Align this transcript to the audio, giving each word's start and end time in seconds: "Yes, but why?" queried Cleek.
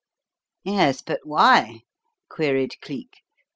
"Yes, 0.63 1.03
but 1.03 1.19
why?" 1.27 1.81
queried 2.27 2.73
Cleek. 2.81 3.19